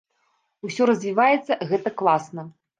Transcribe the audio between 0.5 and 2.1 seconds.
Усё развіваецца, гэта